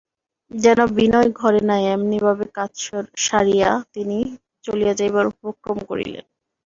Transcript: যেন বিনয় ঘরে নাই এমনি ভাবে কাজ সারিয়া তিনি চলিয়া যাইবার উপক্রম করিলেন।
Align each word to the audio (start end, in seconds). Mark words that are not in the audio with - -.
যেন 0.51 0.79
বিনয় 0.97 1.29
ঘরে 1.39 1.61
নাই 1.69 1.83
এমনি 1.95 2.17
ভাবে 2.25 2.45
কাজ 2.57 2.71
সারিয়া 3.25 3.69
তিনি 3.93 4.17
চলিয়া 4.65 4.93
যাইবার 4.99 5.25
উপক্রম 5.33 5.77
করিলেন। 5.89 6.25